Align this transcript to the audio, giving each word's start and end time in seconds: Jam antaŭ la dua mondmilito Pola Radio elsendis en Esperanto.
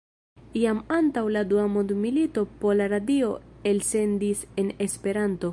Jam 0.61 0.79
antaŭ 0.95 1.23
la 1.35 1.43
dua 1.51 1.65
mondmilito 1.75 2.45
Pola 2.65 2.89
Radio 2.97 3.31
elsendis 3.73 4.45
en 4.65 4.77
Esperanto. 4.89 5.49